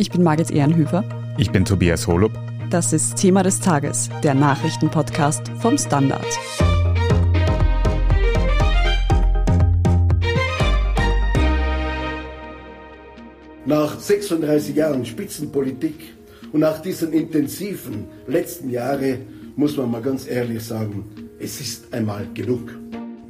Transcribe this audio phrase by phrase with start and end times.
[0.00, 1.02] Ich bin Margit Ehrenhöfer.
[1.38, 2.30] Ich bin Tobias Holub.
[2.70, 6.24] Das ist Thema des Tages, der Nachrichtenpodcast vom Standard.
[13.66, 16.14] Nach 36 Jahren Spitzenpolitik
[16.52, 21.06] und nach diesen intensiven letzten Jahren muss man mal ganz ehrlich sagen,
[21.40, 22.70] es ist einmal genug.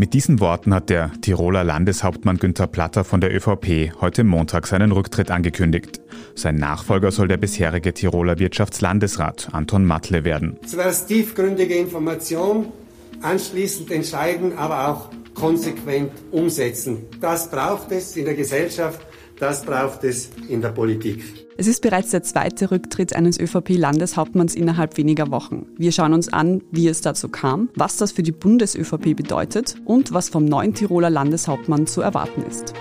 [0.01, 4.93] Mit diesen Worten hat der Tiroler Landeshauptmann Günther Platter von der ÖVP heute Montag seinen
[4.93, 6.01] Rücktritt angekündigt.
[6.37, 10.57] Sein Nachfolger soll der bisherige Tiroler Wirtschaftslandesrat Anton Matle werden.
[10.65, 12.67] Zuerst tiefgründige Information,
[13.23, 16.99] anschließend entscheiden, aber auch konsequent umsetzen.
[17.21, 19.01] Das braucht es in der Gesellschaft,
[19.39, 21.23] das braucht es in der Politik.
[21.57, 25.67] Es ist bereits der zweite Rücktritt eines ÖVP-Landeshauptmanns innerhalb weniger Wochen.
[25.77, 30.13] Wir schauen uns an, wie es dazu kam, was das für die Bundes-ÖVP bedeutet und
[30.13, 32.75] was vom neuen Tiroler Landeshauptmann zu erwarten ist.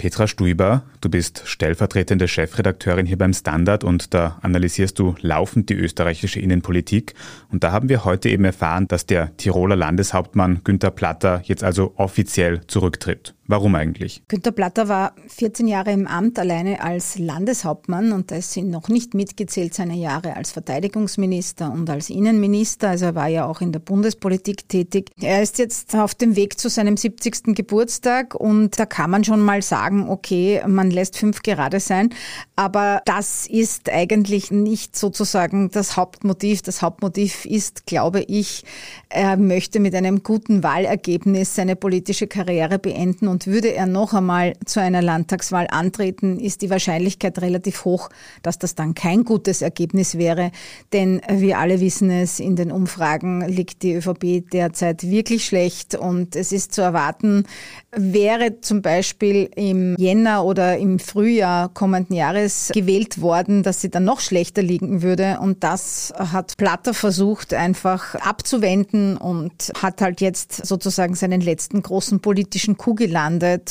[0.00, 5.74] Petra Stuiber, du bist stellvertretende Chefredakteurin hier beim Standard und da analysierst du laufend die
[5.74, 7.12] österreichische Innenpolitik.
[7.50, 11.92] Und da haben wir heute eben erfahren, dass der Tiroler Landeshauptmann Günther Platter jetzt also
[11.96, 13.34] offiziell zurücktritt.
[13.50, 14.22] Warum eigentlich?
[14.28, 19.12] Günter Platter war 14 Jahre im Amt alleine als Landeshauptmann und da sind noch nicht
[19.12, 22.90] mitgezählt seine Jahre als Verteidigungsminister und als Innenminister.
[22.90, 25.10] Also er war ja auch in der Bundespolitik tätig.
[25.20, 27.56] Er ist jetzt auf dem Weg zu seinem 70.
[27.56, 32.10] Geburtstag und da kann man schon mal sagen, okay, man lässt fünf gerade sein.
[32.54, 36.62] Aber das ist eigentlich nicht sozusagen das Hauptmotiv.
[36.62, 38.62] Das Hauptmotiv ist, glaube ich,
[39.08, 44.54] er möchte mit einem guten Wahlergebnis seine politische Karriere beenden und würde er noch einmal
[44.64, 48.10] zu einer Landtagswahl antreten, ist die Wahrscheinlichkeit relativ hoch,
[48.42, 50.50] dass das dann kein gutes Ergebnis wäre.
[50.92, 56.36] Denn wir alle wissen es, in den Umfragen liegt die ÖVP derzeit wirklich schlecht und
[56.36, 57.44] es ist zu erwarten,
[57.92, 64.04] wäre zum Beispiel im Jänner oder im Frühjahr kommenden Jahres gewählt worden, dass sie dann
[64.04, 65.38] noch schlechter liegen würde.
[65.40, 72.20] Und das hat Platter versucht einfach abzuwenden und hat halt jetzt sozusagen seinen letzten großen
[72.20, 73.29] politischen Coup gelandet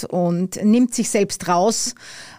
[0.09, 1.95] und nimmt sich selbst raus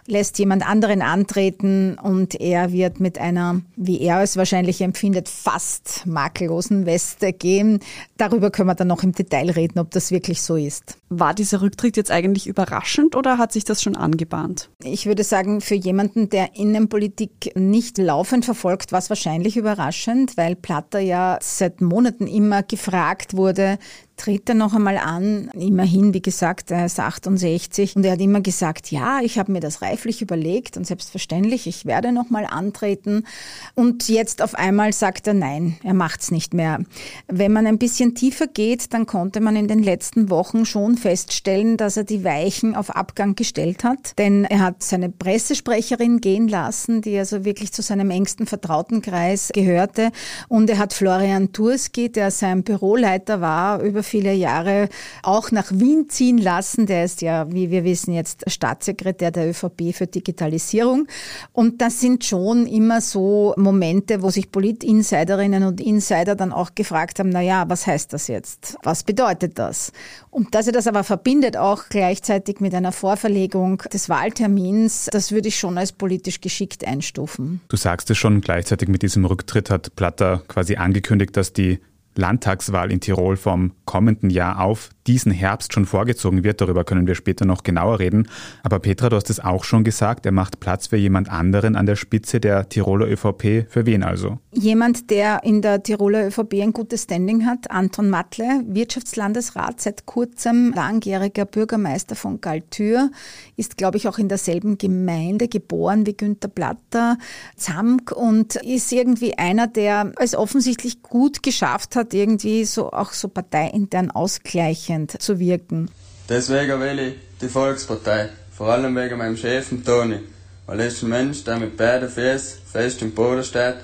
[0.07, 6.05] lässt jemand anderen antreten und er wird mit einer, wie er es wahrscheinlich empfindet, fast
[6.05, 7.79] makellosen Weste gehen.
[8.17, 10.97] Darüber können wir dann noch im Detail reden, ob das wirklich so ist.
[11.13, 14.69] War dieser Rücktritt jetzt eigentlich überraschend oder hat sich das schon angebahnt?
[14.81, 20.55] Ich würde sagen, für jemanden, der Innenpolitik nicht laufend verfolgt, war es wahrscheinlich überraschend, weil
[20.55, 23.77] Platter ja seit Monaten immer gefragt wurde,
[24.21, 25.49] tritt er noch einmal an.
[25.53, 29.61] Immerhin, wie gesagt, er ist 68 und er hat immer gesagt, ja, ich habe mir
[29.61, 33.25] das reiflich überlegt und selbstverständlich, ich werde noch mal antreten.
[33.73, 36.79] Und jetzt auf einmal sagt er nein, er macht's nicht mehr.
[37.27, 41.77] Wenn man ein bisschen tiefer geht, dann konnte man in den letzten Wochen schon feststellen,
[41.77, 47.01] dass er die Weichen auf Abgang gestellt hat, denn er hat seine Pressesprecherin gehen lassen,
[47.01, 50.11] die also wirklich zu seinem engsten Vertrautenkreis gehörte
[50.47, 54.89] und er hat Florian Turski, der sein Büroleiter war, über viele Jahre
[55.23, 56.85] auch nach Wien ziehen lassen.
[56.85, 61.07] Der ist ja, wie wir wissen, jetzt Staatssekretär der ÖVP für Digitalisierung.
[61.53, 67.19] Und das sind schon immer so Momente, wo sich Polit-Insiderinnen und Insider dann auch gefragt
[67.19, 68.77] haben, na ja, was heißt das jetzt?
[68.83, 69.91] Was bedeutet das?
[70.31, 75.49] Und dass er das aber verbindet auch gleichzeitig mit einer Vorverlegung des Wahltermins, das würde
[75.49, 77.59] ich schon als politisch geschickt einstufen.
[77.67, 81.79] Du sagst es schon, gleichzeitig mit diesem Rücktritt hat Platter quasi angekündigt, dass die
[82.15, 86.61] Landtagswahl in Tirol vom kommenden Jahr auf diesen Herbst schon vorgezogen wird.
[86.61, 88.27] Darüber können wir später noch genauer reden.
[88.63, 91.85] Aber Petra, du hast es auch schon gesagt, er macht Platz für jemand anderen an
[91.85, 93.65] der Spitze der Tiroler ÖVP.
[93.69, 94.39] Für wen also?
[94.51, 100.73] Jemand, der in der Tiroler ÖVP ein gutes Standing hat, Anton Matle, Wirtschaftslandesrat, seit kurzem
[100.73, 103.09] langjähriger Bürgermeister von Galtür,
[103.57, 107.17] ist, glaube ich, auch in derselben Gemeinde geboren wie Günter Platter,
[107.55, 113.27] Zamk und ist irgendwie einer, der es offensichtlich gut geschafft hat, irgendwie so auch so
[113.27, 115.89] parteiintern ausgleichen abweichend zu wirken.
[116.29, 120.19] Deswegen wähle ich die Volkspartei, vor allem wegen meinem Chef Toni,
[120.65, 123.77] weil er ist ein Mensch, der mit beiden Füßen fest im Boden steht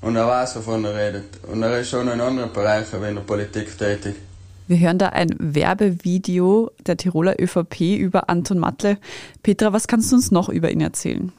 [0.00, 1.24] und er weiß, wovon er redet.
[1.50, 4.16] Und er ist schon in anderen Bereichen wie in der Politik tätig.
[4.68, 8.98] Wir hören da ein Werbevideo der Tiroler ÖVP über Anton Matle.
[9.44, 11.32] Petra, was kannst du uns noch über ihn erzählen?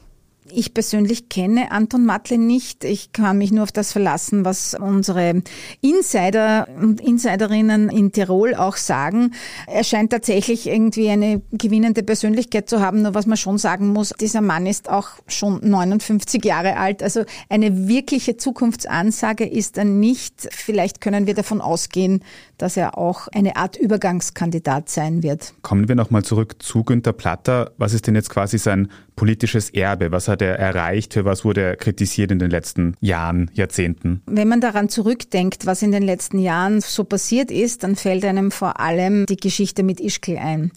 [0.52, 2.84] Ich persönlich kenne Anton Matle nicht.
[2.84, 5.42] Ich kann mich nur auf das verlassen, was unsere
[5.80, 9.34] Insider und Insiderinnen in Tirol auch sagen.
[9.66, 13.02] Er scheint tatsächlich irgendwie eine gewinnende Persönlichkeit zu haben.
[13.02, 17.02] Nur was man schon sagen muss, dieser Mann ist auch schon 59 Jahre alt.
[17.02, 20.48] Also eine wirkliche Zukunftsansage ist er nicht.
[20.50, 22.24] Vielleicht können wir davon ausgehen,
[22.56, 25.54] dass er auch eine Art Übergangskandidat sein wird.
[25.62, 27.72] Kommen wir nochmal zurück zu Günter Platter.
[27.76, 28.88] Was ist denn jetzt quasi sein
[29.18, 30.12] politisches Erbe?
[30.12, 31.12] Was hat er erreicht?
[31.12, 34.22] Für was wurde er kritisiert in den letzten Jahren, Jahrzehnten?
[34.26, 38.52] Wenn man daran zurückdenkt, was in den letzten Jahren so passiert ist, dann fällt einem
[38.52, 40.70] vor allem die Geschichte mit Ischgl ein.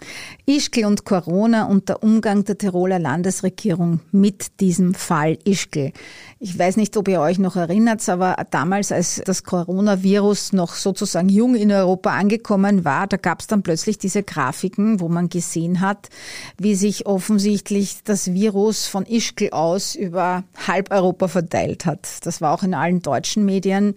[0.48, 5.92] Ischgl und Corona und der Umgang der Tiroler Landesregierung mit diesem Fall Ischgl.
[6.40, 11.30] Ich weiß nicht, ob ihr euch noch erinnert, aber damals, als das Coronavirus noch sozusagen
[11.30, 15.82] jung in Europa angekommen war, da gab es dann plötzlich diese Grafiken, wo man gesehen
[15.82, 16.10] hat,
[16.58, 22.08] wie sich offensichtlich das Virus von Ischgl aus über halb Europa verteilt hat.
[22.24, 23.96] Das war auch in allen deutschen Medien.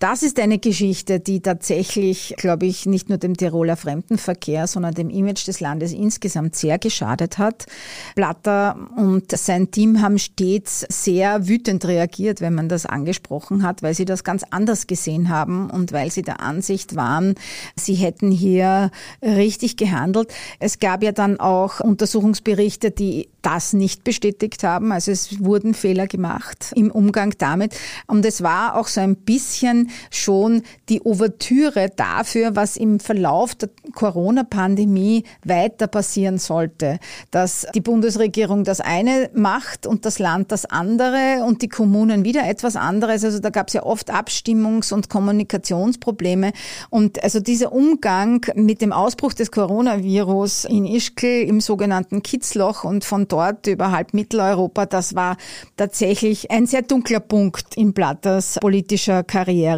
[0.00, 5.10] Das ist eine Geschichte, die tatsächlich, glaube ich, nicht nur dem Tiroler Fremdenverkehr, sondern dem
[5.10, 7.66] Image des Landes insgesamt sehr geschadet hat.
[8.14, 13.94] Platter und sein Team haben stets sehr wütend reagiert, wenn man das angesprochen hat, weil
[13.94, 17.34] sie das ganz anders gesehen haben und weil sie der Ansicht waren,
[17.74, 20.32] sie hätten hier richtig gehandelt.
[20.60, 24.92] Es gab ja dann auch Untersuchungsberichte, die das nicht bestätigt haben.
[24.92, 27.74] Also es wurden Fehler gemacht im Umgang damit.
[28.06, 33.70] Und es war auch so ein bisschen schon die Ouvertüre dafür, was im Verlauf der
[33.94, 36.98] Corona-Pandemie weiter passieren sollte.
[37.30, 42.48] Dass die Bundesregierung das eine macht und das Land das andere und die Kommunen wieder
[42.48, 43.24] etwas anderes.
[43.24, 46.52] Also da gab es ja oft Abstimmungs- und Kommunikationsprobleme.
[46.90, 53.04] Und also dieser Umgang mit dem Ausbruch des Coronavirus in Ischgl im sogenannten Kitzloch und
[53.04, 55.36] von dort über halb Mitteleuropa, das war
[55.76, 59.77] tatsächlich ein sehr dunkler Punkt in Platters politischer Karriere.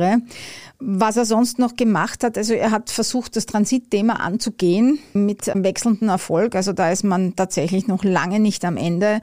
[0.79, 6.09] Was er sonst noch gemacht hat, also er hat versucht, das Transitthema anzugehen mit wechselndem
[6.09, 6.55] Erfolg.
[6.55, 9.21] Also da ist man tatsächlich noch lange nicht am Ende.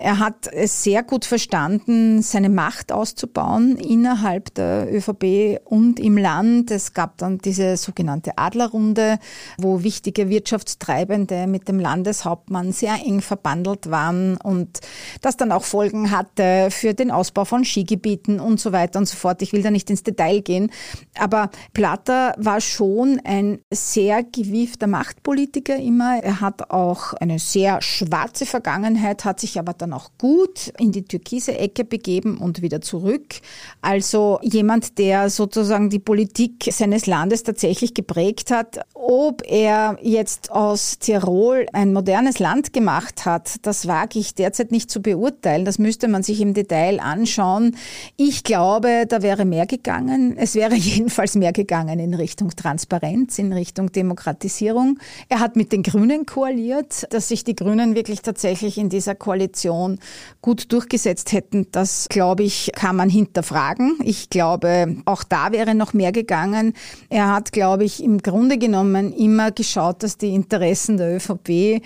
[0.00, 6.70] Er hat es sehr gut verstanden, seine Macht auszubauen innerhalb der ÖVP und im Land.
[6.70, 9.18] Es gab dann diese sogenannte Adlerrunde,
[9.58, 14.78] wo wichtige Wirtschaftstreibende mit dem Landeshauptmann sehr eng verbandelt waren und
[15.20, 19.16] das dann auch Folgen hatte für den Ausbau von Skigebieten und so weiter und so
[19.16, 19.42] fort.
[19.42, 20.70] Ich will da nicht ins Detail gehen,
[21.18, 26.22] aber Platter war schon ein sehr gewiefter Machtpolitiker immer.
[26.22, 30.92] Er hat auch eine sehr schwarze Vergangenheit, hat sich aber dann dann auch gut in
[30.92, 33.40] die türkise Ecke begeben und wieder zurück.
[33.80, 38.80] Also jemand, der sozusagen die Politik seines Landes tatsächlich geprägt hat.
[38.94, 44.90] Ob er jetzt aus Tirol ein modernes Land gemacht hat, das wage ich derzeit nicht
[44.90, 45.64] zu beurteilen.
[45.64, 47.76] Das müsste man sich im Detail anschauen.
[48.16, 50.36] Ich glaube, da wäre mehr gegangen.
[50.36, 54.98] Es wäre jedenfalls mehr gegangen in Richtung Transparenz, in Richtung Demokratisierung.
[55.28, 59.77] Er hat mit den Grünen koaliert, dass sich die Grünen wirklich tatsächlich in dieser Koalition
[59.78, 59.98] Koalition
[60.40, 63.98] gut durchgesetzt hätten, das glaube ich, kann man hinterfragen.
[64.02, 66.74] Ich glaube, auch da wäre noch mehr gegangen.
[67.08, 71.82] Er hat, glaube ich, im Grunde genommen immer geschaut, dass die Interessen der ÖVP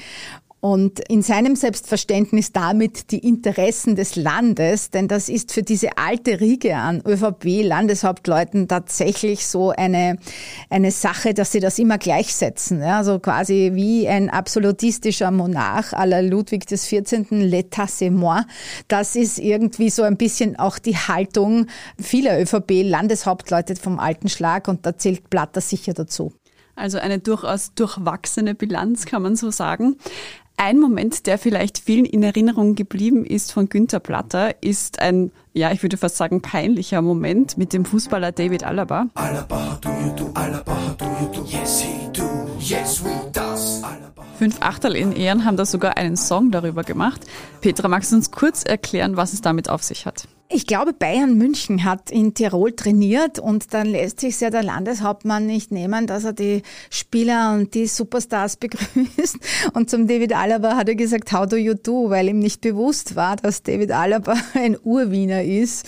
[0.62, 6.40] und in seinem Selbstverständnis damit die Interessen des Landes, denn das ist für diese alte
[6.40, 10.18] Riege an ÖVP-Landeshauptleuten tatsächlich so eine,
[10.70, 12.80] eine Sache, dass sie das immer gleichsetzen.
[12.80, 17.26] Ja, also quasi wie ein absolutistischer Monarch à la Ludwig des 14.
[17.50, 18.42] L'état c'est moi.
[18.86, 21.66] Das ist irgendwie so ein bisschen auch die Haltung
[22.00, 26.32] vieler ÖVP-Landeshauptleute vom alten Schlag und da zählt Platter sicher dazu.
[26.74, 29.96] Also eine durchaus durchwachsene Bilanz, kann man so sagen.
[30.64, 35.72] Ein Moment, der vielleicht vielen in Erinnerung geblieben ist von Günter Platter, ist ein, ja,
[35.72, 39.08] ich würde fast sagen, peinlicher Moment mit dem Fußballer David Alaba.
[39.14, 42.22] Alaba, do you do, Alaba, do you do, yes he do,
[42.60, 43.82] yes we does.
[44.38, 47.22] Fünf Achtel in Ehren haben da sogar einen Song darüber gemacht.
[47.60, 50.28] Petra, magst du uns kurz erklären, was es damit auf sich hat?
[50.54, 55.46] Ich glaube, Bayern München hat in Tirol trainiert und dann lässt sich ja der Landeshauptmann
[55.46, 59.38] nicht nehmen, dass er die Spieler und die Superstars begrüßt.
[59.72, 63.16] Und zum David Alaba hat er gesagt, how do you do, weil ihm nicht bewusst
[63.16, 65.86] war, dass David Alaba ein Urwiener ist,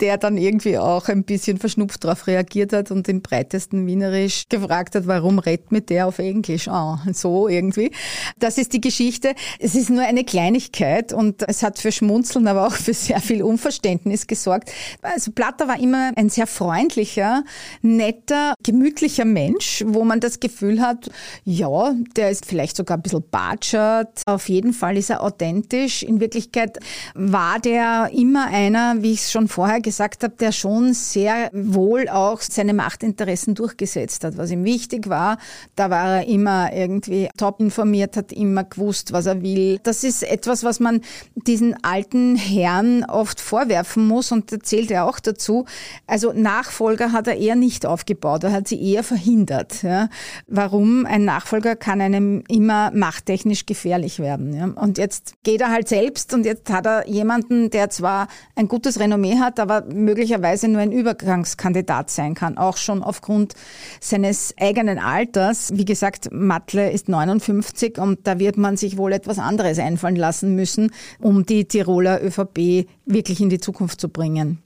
[0.00, 4.94] der dann irgendwie auch ein bisschen verschnupft darauf reagiert hat und im breitesten Wienerisch gefragt
[4.94, 6.68] hat, warum redet mit der auf Englisch?
[6.68, 7.90] Ah, so irgendwie.
[8.38, 9.34] Das ist die Geschichte.
[9.58, 13.42] Es ist nur eine Kleinigkeit und es hat für Schmunzeln, aber auch für sehr viel
[13.42, 14.72] Unverständnis Missverständnis gesorgt.
[15.02, 17.44] Also Platter war immer ein sehr freundlicher,
[17.82, 21.10] netter, gemütlicher Mensch, wo man das Gefühl hat,
[21.44, 24.22] ja, der ist vielleicht sogar ein bisschen batschert.
[24.26, 26.02] Auf jeden Fall ist er authentisch.
[26.02, 26.78] In Wirklichkeit
[27.14, 32.08] war der immer einer, wie ich es schon vorher gesagt habe, der schon sehr wohl
[32.08, 34.36] auch seine Machtinteressen durchgesetzt hat.
[34.36, 35.38] Was ihm wichtig war,
[35.74, 39.78] da war er immer irgendwie top informiert, hat immer gewusst, was er will.
[39.82, 41.00] Das ist etwas, was man
[41.34, 45.64] diesen alten Herrn oft vorwerfen muss und da zählt er auch dazu.
[46.06, 49.82] Also Nachfolger hat er eher nicht aufgebaut, er hat sie eher verhindert.
[49.82, 50.08] Ja.
[50.46, 51.06] Warum?
[51.06, 54.54] Ein Nachfolger kann einem immer machttechnisch gefährlich werden.
[54.54, 54.66] Ja.
[54.66, 58.98] Und jetzt geht er halt selbst und jetzt hat er jemanden, der zwar ein gutes
[59.00, 63.54] Renommee hat, aber möglicherweise nur ein Übergangskandidat sein kann, auch schon aufgrund
[64.00, 65.70] seines eigenen Alters.
[65.74, 70.54] Wie gesagt, Matle ist 59 und da wird man sich wohl etwas anderes einfallen lassen
[70.54, 74.62] müssen, um die Tiroler ÖVP wirklich in die Zukunft zu bringen.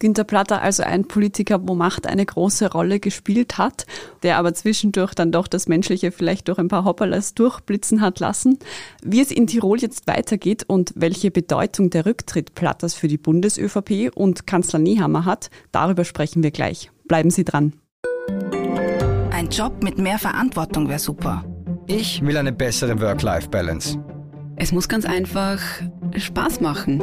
[0.00, 3.84] Günter Platter also ein Politiker, wo Macht eine große Rolle gespielt hat,
[4.22, 8.58] der aber zwischendurch dann doch das Menschliche vielleicht durch ein paar Hopperlas durchblitzen hat lassen.
[9.02, 14.12] Wie es in Tirol jetzt weitergeht und welche Bedeutung der Rücktritt Platters für die Bundes-ÖVP
[14.14, 16.92] und Kanzler Nehammer hat, darüber sprechen wir gleich.
[17.08, 17.72] Bleiben Sie dran.
[19.32, 21.44] Ein Job mit mehr Verantwortung wäre super.
[21.88, 23.98] Ich will eine bessere Work-Life-Balance.
[24.56, 25.60] Es muss ganz einfach
[26.16, 27.02] Spaß machen.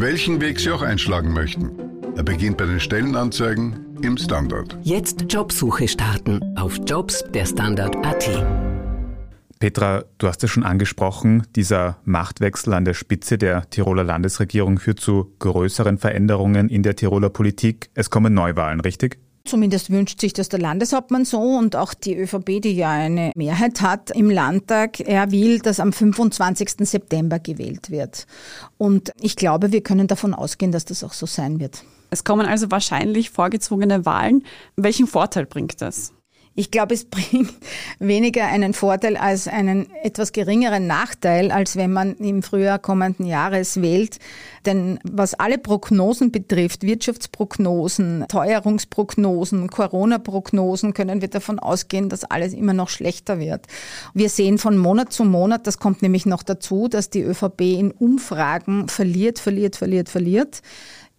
[0.00, 1.72] Welchen Weg Sie auch einschlagen möchten.
[2.14, 4.78] Er beginnt bei den Stellenanzeigen im Standard.
[4.84, 8.46] Jetzt Jobsuche starten auf Jobs der Standard.at.
[9.58, 15.00] Petra, du hast es schon angesprochen, dieser Machtwechsel an der Spitze der Tiroler Landesregierung führt
[15.00, 17.90] zu größeren Veränderungen in der Tiroler Politik.
[17.94, 19.18] Es kommen Neuwahlen, richtig?
[19.44, 23.80] Zumindest wünscht sich das der Landeshauptmann so und auch die ÖVP, die ja eine Mehrheit
[23.80, 25.00] hat im Landtag.
[25.00, 26.70] Er will, dass am 25.
[26.80, 28.26] September gewählt wird.
[28.76, 31.84] Und ich glaube, wir können davon ausgehen, dass das auch so sein wird.
[32.10, 34.44] Es kommen also wahrscheinlich vorgezogene Wahlen.
[34.76, 36.12] Welchen Vorteil bringt das?
[36.58, 37.54] Ich glaube, es bringt
[38.00, 43.80] weniger einen Vorteil als einen etwas geringeren Nachteil, als wenn man im Frühjahr kommenden Jahres
[43.80, 44.18] wählt.
[44.66, 52.72] Denn was alle Prognosen betrifft, Wirtschaftsprognosen, Teuerungsprognosen, Corona-Prognosen, können wir davon ausgehen, dass alles immer
[52.74, 53.66] noch schlechter wird.
[54.12, 57.92] Wir sehen von Monat zu Monat, das kommt nämlich noch dazu, dass die ÖVP in
[57.92, 60.60] Umfragen verliert, verliert, verliert, verliert.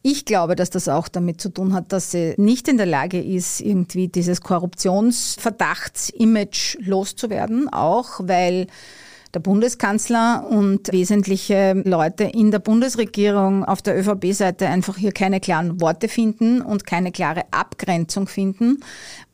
[0.01, 3.21] Ich glaube, dass das auch damit zu tun hat, dass sie nicht in der Lage
[3.21, 8.67] ist, irgendwie dieses Korruptionsverdachts-Image loszuwerden, auch weil
[9.33, 15.81] der Bundeskanzler und wesentliche Leute in der Bundesregierung auf der ÖVP-Seite einfach hier keine klaren
[15.81, 18.79] Worte finden und keine klare Abgrenzung finden.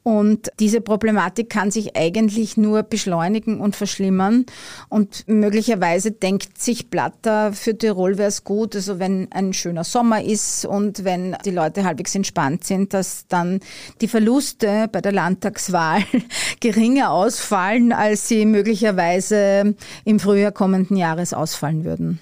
[0.07, 4.45] Und diese Problematik kann sich eigentlich nur beschleunigen und verschlimmern.
[4.87, 10.23] Und möglicherweise denkt sich Platter, für Tirol wäre es gut, also wenn ein schöner Sommer
[10.23, 13.61] ist und wenn die Leute halbwegs entspannt sind, dass dann
[13.99, 16.03] die Verluste bei der Landtagswahl
[16.59, 22.19] geringer ausfallen, als sie möglicherweise im Frühjahr kommenden Jahres ausfallen würden.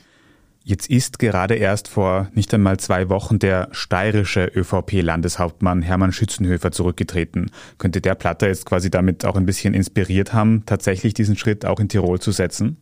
[0.65, 7.51] Jetzt ist gerade erst vor nicht einmal zwei Wochen der steirische ÖVP-Landeshauptmann Hermann Schützenhöfer zurückgetreten.
[7.77, 11.81] Könnte der Platter jetzt quasi damit auch ein bisschen inspiriert haben, tatsächlich diesen Schritt auch
[11.81, 12.77] in Tirol zu setzen?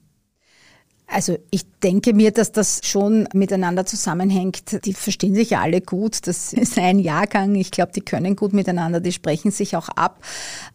[1.11, 4.85] Also ich denke mir, dass das schon miteinander zusammenhängt.
[4.85, 6.25] Die verstehen sich ja alle gut.
[6.25, 7.55] Das ist ein Jahrgang.
[7.55, 9.01] Ich glaube, die können gut miteinander.
[9.01, 10.23] Die sprechen sich auch ab.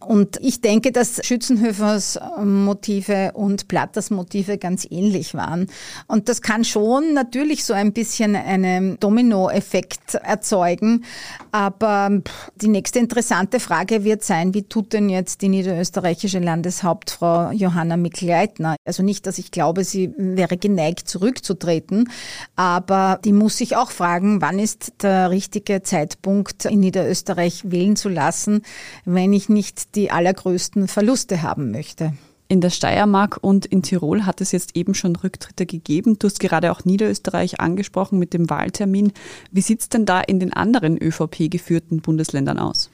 [0.00, 5.68] Und ich denke, dass Schützenhöfers Motive und Platters Motive ganz ähnlich waren.
[6.06, 11.04] Und das kann schon natürlich so ein bisschen einen Dominoeffekt erzeugen.
[11.50, 12.20] Aber
[12.56, 18.76] die nächste interessante Frage wird sein, wie tut denn jetzt die niederösterreichische Landeshauptfrau Johanna Mikl-Leitner?
[18.84, 22.10] Also nicht, dass ich glaube, sie wäre geneigt, zurückzutreten.
[22.56, 28.08] Aber die muss sich auch fragen, wann ist der richtige Zeitpunkt, in Niederösterreich wählen zu
[28.08, 28.62] lassen,
[29.04, 32.14] wenn ich nicht die allergrößten Verluste haben möchte.
[32.48, 36.16] In der Steiermark und in Tirol hat es jetzt eben schon Rücktritte gegeben.
[36.18, 39.12] Du hast gerade auch Niederösterreich angesprochen mit dem Wahltermin.
[39.50, 42.90] Wie sieht es denn da in den anderen ÖVP-geführten Bundesländern aus?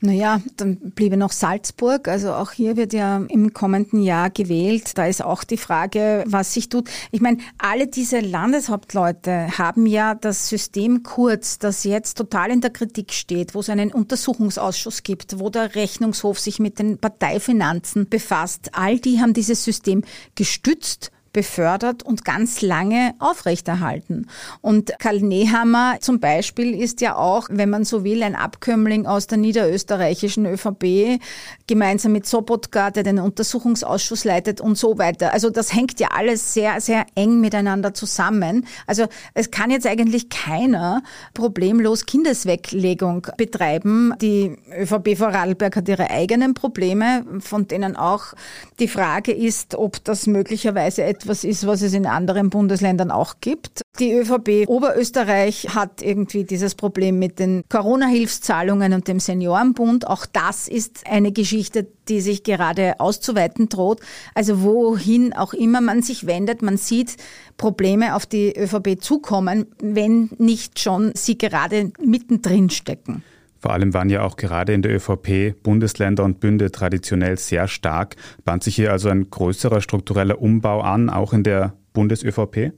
[0.00, 2.08] Naja, dann bliebe noch Salzburg.
[2.08, 4.98] Also auch hier wird ja im kommenden Jahr gewählt.
[4.98, 6.90] Da ist auch die Frage, was sich tut.
[7.10, 12.70] Ich meine, alle diese Landeshauptleute haben ja das System Kurz, das jetzt total in der
[12.70, 18.70] Kritik steht, wo es einen Untersuchungsausschuss gibt, wo der Rechnungshof sich mit den Parteifinanzen befasst.
[18.72, 20.02] All die haben dieses System
[20.34, 24.28] gestützt befördert und ganz lange aufrechterhalten.
[24.62, 29.26] Und Karl Nehammer zum Beispiel ist ja auch, wenn man so will, ein Abkömmling aus
[29.26, 31.20] der niederösterreichischen ÖVP,
[31.66, 35.34] gemeinsam mit Sobotka, der den Untersuchungsausschuss leitet und so weiter.
[35.34, 38.66] Also das hängt ja alles sehr, sehr eng miteinander zusammen.
[38.86, 41.02] Also es kann jetzt eigentlich keiner
[41.34, 44.14] problemlos Kindesweglegung betreiben.
[44.22, 48.34] Die ÖVP Vorarlberg hat ihre eigenen Probleme, von denen auch
[48.78, 53.82] die Frage ist, ob das möglicherweise etwas ist, was es in anderen Bundesländern auch gibt.
[53.98, 60.06] Die ÖVP Oberösterreich hat irgendwie dieses Problem mit den Corona-Hilfszahlungen und dem Seniorenbund.
[60.06, 64.00] Auch das ist eine Geschichte, die sich gerade auszuweiten droht.
[64.34, 67.16] Also wohin auch immer man sich wendet, man sieht
[67.56, 73.22] Probleme auf die ÖVP zukommen, wenn nicht schon sie gerade mittendrin stecken.
[73.64, 78.14] Vor allem waren ja auch gerade in der ÖVP Bundesländer und Bünde traditionell sehr stark.
[78.44, 82.74] Bahnt sich hier also ein größerer struktureller Umbau an, auch in der Bundes-ÖVP?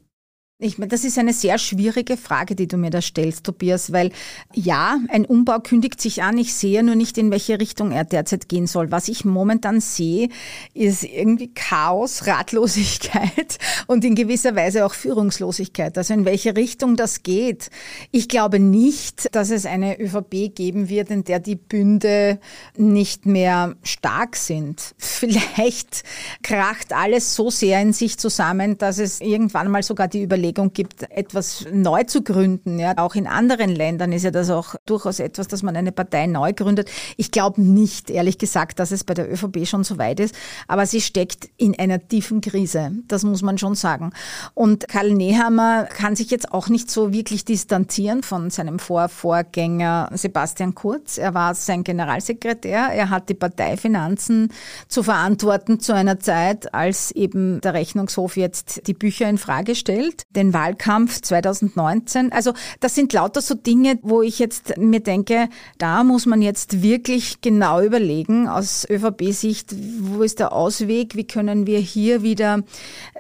[0.58, 4.10] Ich meine, das ist eine sehr schwierige Frage, die du mir da stellst, Tobias, weil
[4.54, 6.38] ja, ein Umbau kündigt sich an.
[6.38, 8.90] Ich sehe nur nicht, in welche Richtung er derzeit gehen soll.
[8.90, 10.30] Was ich momentan sehe,
[10.72, 15.98] ist irgendwie Chaos, Ratlosigkeit und in gewisser Weise auch Führungslosigkeit.
[15.98, 17.68] Also in welche Richtung das geht.
[18.10, 22.38] Ich glaube nicht, dass es eine ÖVP geben wird, in der die Bünde
[22.78, 24.94] nicht mehr stark sind.
[24.96, 26.02] Vielleicht
[26.42, 30.72] kracht alles so sehr in sich zusammen, dass es irgendwann mal sogar die Überlegung Überlegung
[30.72, 32.78] gibt, etwas neu zu gründen.
[32.78, 36.26] Ja, auch in anderen Ländern ist ja das auch durchaus etwas, dass man eine Partei
[36.26, 36.90] neu gründet.
[37.16, 40.34] Ich glaube nicht, ehrlich gesagt, dass es bei der ÖVP schon so weit ist,
[40.68, 42.92] aber sie steckt in einer tiefen Krise.
[43.08, 44.12] Das muss man schon sagen.
[44.54, 50.74] Und Karl Nehammer kann sich jetzt auch nicht so wirklich distanzieren von seinem Vorvorgänger Sebastian
[50.74, 51.18] Kurz.
[51.18, 52.88] Er war sein Generalsekretär.
[52.92, 54.52] Er hat die Parteifinanzen
[54.88, 60.26] zu verantworten zu einer Zeit, als eben der Rechnungshof jetzt die Bücher in Frage stellt
[60.36, 62.32] den Wahlkampf 2019.
[62.32, 66.82] Also das sind lauter so Dinge, wo ich jetzt mir denke, da muss man jetzt
[66.82, 72.62] wirklich genau überlegen aus ÖVP-Sicht, wo ist der Ausweg, wie können wir hier wieder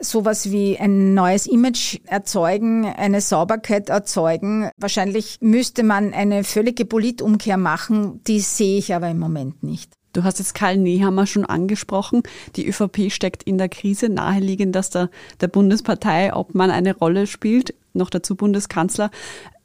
[0.00, 4.70] sowas wie ein neues Image erzeugen, eine Sauberkeit erzeugen.
[4.76, 9.95] Wahrscheinlich müsste man eine völlige Politumkehr machen, die sehe ich aber im Moment nicht.
[10.16, 12.22] Du hast jetzt Karl Nehammer schon angesprochen.
[12.56, 14.08] Die ÖVP steckt in der Krise.
[14.08, 15.10] Naheliegend, dass da
[15.42, 19.10] der Bundespartei Obmann eine Rolle spielt, noch dazu Bundeskanzler.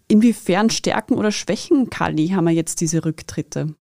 [0.10, 3.76] Inwiefern stärken oder schwächen Karl Nehammer jetzt diese Rücktritte?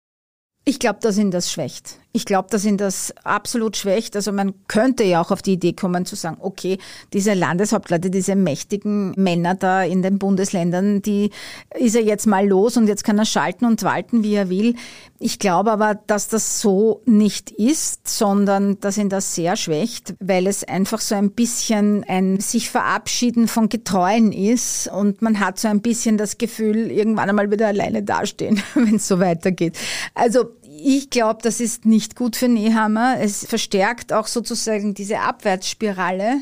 [0.63, 1.97] Ich glaube, dass ihn das schwächt.
[2.11, 4.15] Ich glaube, dass ihn das absolut schwächt.
[4.15, 6.79] Also man könnte ja auch auf die Idee kommen zu sagen, okay,
[7.13, 11.29] diese Landeshauptleute, diese mächtigen Männer da in den Bundesländern, die
[11.77, 14.75] ist er jetzt mal los und jetzt kann er schalten und walten, wie er will.
[15.19, 20.47] Ich glaube aber, dass das so nicht ist, sondern dass ihn das sehr schwächt, weil
[20.47, 25.67] es einfach so ein bisschen ein sich verabschieden von Getreuen ist und man hat so
[25.67, 29.77] ein bisschen das Gefühl, irgendwann einmal wieder alleine dastehen, wenn es so weitergeht.
[30.15, 30.45] Also
[30.79, 33.17] ich glaube, das ist nicht gut für Nehammer.
[33.19, 36.37] Es verstärkt auch sozusagen diese Abwärtsspirale.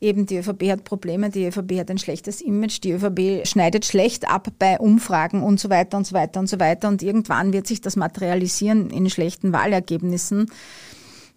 [0.00, 4.28] Eben die ÖVP hat Probleme, die ÖVP hat ein schlechtes Image, die ÖVP schneidet schlecht
[4.30, 6.88] ab bei Umfragen und so weiter und so weiter und so weiter.
[6.88, 10.50] Und irgendwann wird sich das materialisieren in schlechten Wahlergebnissen.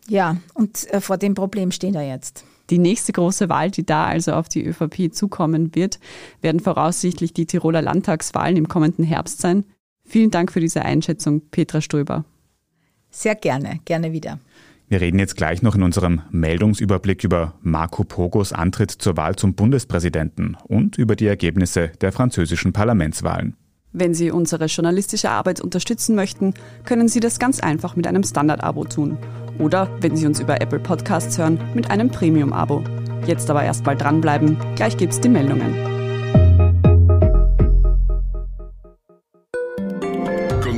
[0.08, 2.46] Ja, und äh, vor dem Problem stehen wir jetzt.
[2.70, 6.00] Die nächste große Wahl, die da also auf die ÖVP zukommen wird,
[6.42, 9.66] werden voraussichtlich die Tiroler Landtagswahlen im kommenden Herbst sein.
[10.06, 12.24] Vielen Dank für diese Einschätzung, Petra Stöber.
[13.13, 14.39] Sehr gerne, gerne wieder.
[14.89, 19.54] Wir reden jetzt gleich noch in unserem Meldungsüberblick über Marco Pogos Antritt zur Wahl zum
[19.54, 23.56] Bundespräsidenten und über die Ergebnisse der französischen Parlamentswahlen.
[23.91, 28.86] Wenn Sie unsere journalistische Arbeit unterstützen möchten, können Sie das ganz einfach mit einem Standard-Abo
[28.86, 29.17] tun.
[29.60, 32.84] Oder, wenn Sie uns über Apple Podcasts hören, mit einem Premium-Abo.
[33.28, 36.03] Jetzt aber erstmal dranbleiben, gleich gibt's die Meldungen.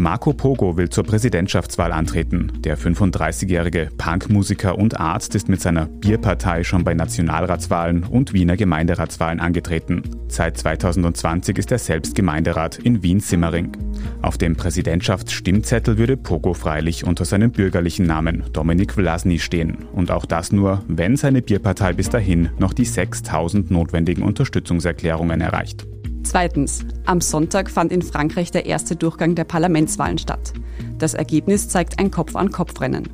[0.00, 2.52] Marco Pogo will zur Präsidentschaftswahl antreten.
[2.60, 9.40] Der 35-jährige Punkmusiker und Arzt ist mit seiner Bierpartei schon bei Nationalratswahlen und Wiener Gemeinderatswahlen
[9.40, 10.04] angetreten.
[10.28, 13.76] Seit 2020 ist er selbst Gemeinderat in Wien-Simmering.
[14.22, 19.78] Auf dem Präsidentschaftsstimmzettel würde Pogo freilich unter seinem bürgerlichen Namen Dominik Vlasny stehen.
[19.92, 25.88] Und auch das nur, wenn seine Bierpartei bis dahin noch die 6000 notwendigen Unterstützungserklärungen erreicht.
[26.22, 26.84] Zweitens.
[27.06, 30.52] Am Sonntag fand in Frankreich der erste Durchgang der Parlamentswahlen statt.
[30.98, 33.08] Das Ergebnis zeigt ein Kopf-an-Kopf-Rennen.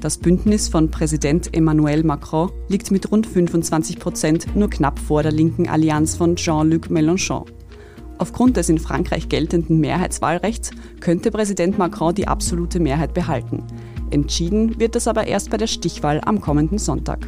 [0.00, 5.32] Das Bündnis von Präsident Emmanuel Macron liegt mit rund 25 Prozent nur knapp vor der
[5.32, 7.44] linken Allianz von Jean-Luc Mélenchon.
[8.16, 10.70] Aufgrund des in Frankreich geltenden Mehrheitswahlrechts
[11.00, 13.64] könnte Präsident Macron die absolute Mehrheit behalten.
[14.10, 17.26] Entschieden wird das aber erst bei der Stichwahl am kommenden Sonntag.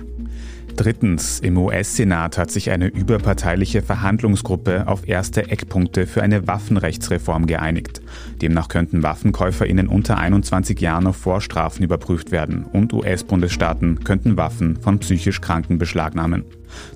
[0.77, 8.01] Drittens, im US-Senat hat sich eine überparteiliche Verhandlungsgruppe auf erste Eckpunkte für eine Waffenrechtsreform geeinigt.
[8.41, 14.99] Demnach könnten Waffenkäuferinnen unter 21 Jahren auf Vorstrafen überprüft werden und US-Bundesstaaten könnten Waffen von
[14.99, 16.45] psychisch Kranken beschlagnahmen.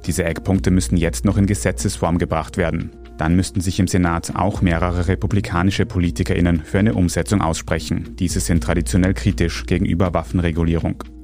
[0.07, 2.91] Diese Eckpunkte müssten jetzt noch in Gesetzesform gebracht werden.
[3.19, 8.17] Dann müssten sich im Senat auch mehrere republikanische PolitikerInnen für eine Umsetzung aussprechen.
[8.19, 11.16] Diese sind traditionell kritisch gegenüber Waffenregulierung.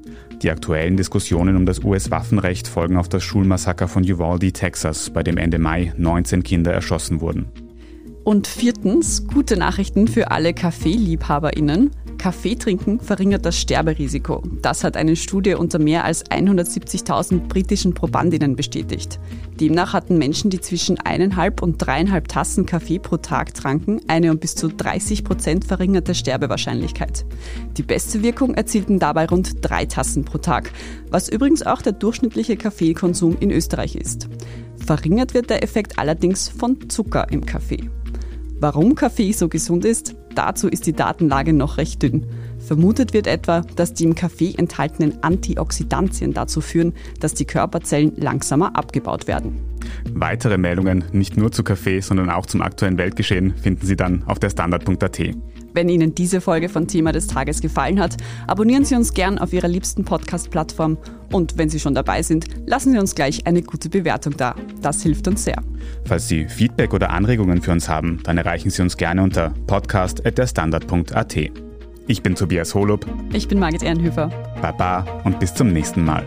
[0.43, 5.37] Die aktuellen Diskussionen um das US-Waffenrecht folgen auf das Schulmassaker von Uvalde, Texas, bei dem
[5.37, 7.47] Ende Mai 19 Kinder erschossen wurden.
[8.25, 11.91] Und viertens, gute Nachrichten für alle Kaffeeliebhaberinnen.
[12.23, 14.45] Kaffee trinken verringert das Sterberisiko.
[14.63, 19.19] Das hat eine Studie unter mehr als 170.000 britischen Probandinnen bestätigt.
[19.61, 24.39] Demnach hatten Menschen, die zwischen eineinhalb und dreieinhalb Tassen Kaffee pro Tag tranken, eine um
[24.39, 27.27] bis zu 30 Prozent verringerte Sterbewahrscheinlichkeit.
[27.77, 30.71] Die beste Wirkung erzielten dabei rund drei Tassen pro Tag,
[31.11, 34.29] was übrigens auch der durchschnittliche Kaffeekonsum in Österreich ist.
[34.77, 37.91] Verringert wird der Effekt allerdings von Zucker im Kaffee.
[38.61, 42.27] Warum Kaffee so gesund ist, dazu ist die Datenlage noch recht dünn.
[42.59, 48.77] Vermutet wird etwa, dass die im Kaffee enthaltenen Antioxidantien dazu führen, dass die Körperzellen langsamer
[48.77, 49.61] abgebaut werden.
[50.13, 54.39] Weitere Meldungen nicht nur zu Kaffee, sondern auch zum aktuellen Weltgeschehen finden Sie dann auf
[54.39, 55.21] der Standard.at.
[55.75, 59.53] Wenn Ihnen diese Folge von Thema des Tages gefallen hat, abonnieren Sie uns gern auf
[59.53, 60.99] Ihrer liebsten Podcast-Plattform
[61.33, 64.55] und wenn Sie schon dabei sind, lassen Sie uns gleich eine gute Bewertung da.
[64.83, 65.57] Das hilft uns sehr.
[66.05, 71.37] Falls Sie Feedback oder Anregungen für uns haben, dann erreichen Sie uns gerne unter podcast.derstandard.at.
[72.09, 73.07] Ich bin Tobias Holub.
[73.33, 74.29] Ich bin Margit Ehrenhöfer.
[74.61, 76.27] Baba und bis zum nächsten Mal.